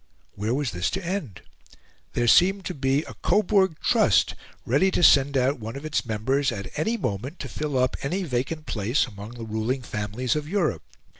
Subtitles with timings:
[0.33, 1.41] Where was this to end?
[2.13, 4.33] There seemed to be a Coburg Trust
[4.65, 8.23] ready to send out one of its members at any moment to fill up any
[8.23, 10.81] vacant place among the ruling families of Europe.